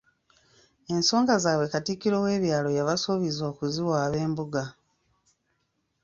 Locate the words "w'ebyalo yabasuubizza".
2.25-3.43